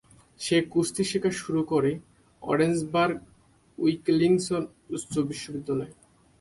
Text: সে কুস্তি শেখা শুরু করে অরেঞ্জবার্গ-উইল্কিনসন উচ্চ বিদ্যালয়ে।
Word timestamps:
সে 0.39 0.57
কুস্তি 0.71 1.03
শেখা 1.11 1.31
শুরু 1.41 1.61
করে 1.71 1.91
অরেঞ্জবার্গ-উইল্কিনসন 2.41 4.63
উচ্চ 4.95 5.13
বিদ্যালয়ে। 5.27 5.91